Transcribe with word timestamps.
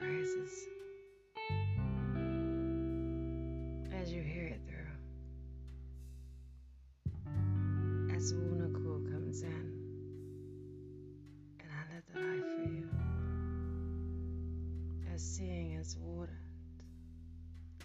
rises 0.00 0.68
as 4.00 4.12
you 4.12 4.22
hear 4.22 4.46
it 4.46 4.60
through. 4.68 4.92
As 8.14 8.32
Wunaku 8.32 9.10
comes 9.10 9.42
in, 9.42 9.72
and 11.60 11.68
I 11.68 11.94
let 11.94 12.06
the 12.06 12.20
light 12.20 12.46
for 12.56 12.68
you. 12.72 12.88
As 15.12 15.20
seeing 15.20 15.72
is 15.72 15.96
watered, 16.00 16.38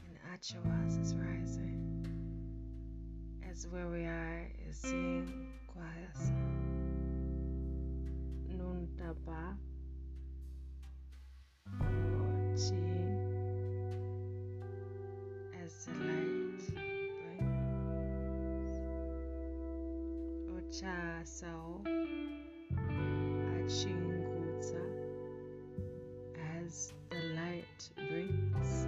and 0.05 0.17
Achawas 0.39 1.01
is 1.01 1.15
rising. 1.15 2.05
As 3.49 3.67
where 3.67 3.87
we 3.87 4.05
are 4.05 4.51
is 4.69 4.77
seeing 4.77 5.47
Kwahasa. 5.67 6.26
Ocha 20.67 21.23
sao. 21.23 21.81
Achinguta. 23.55 24.83
As 26.59 26.91
the 27.09 27.21
light 27.35 27.89
brings. 27.95 28.87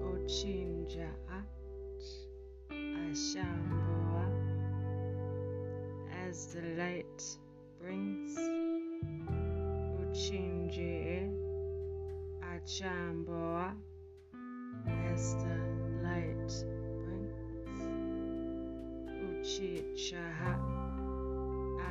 Ochinja 0.00 1.10
ach. 1.28 2.08
Ashamboa. 2.70 4.26
As 6.26 6.54
the 6.54 6.62
light 6.78 7.22
brings. 7.78 8.38
Uchinje. 10.00 11.28
Achamboa. 12.40 13.76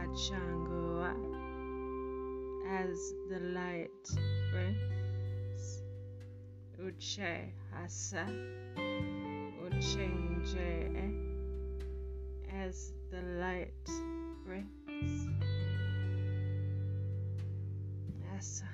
Achangoa. 0.01 1.15
As 2.67 3.13
the 3.29 3.39
light 3.39 4.09
brings. 4.51 5.81
Uche 6.77 7.53
hasa. 7.71 8.25
Uchinje. 9.63 10.91
Eh? 10.97 11.11
As 12.53 12.91
the 13.11 13.21
light 13.39 13.89
brings. 14.45 15.29
Essa. 18.35 18.72